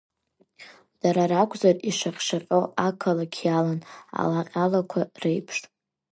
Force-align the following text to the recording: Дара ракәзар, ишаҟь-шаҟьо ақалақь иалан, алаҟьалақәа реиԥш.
Дара 1.01 1.23
ракәзар, 1.31 1.75
ишаҟь-шаҟьо 1.89 2.59
ақалақь 2.87 3.39
иалан, 3.45 3.79
алаҟьалақәа 4.21 5.01
реиԥш. 5.21 5.57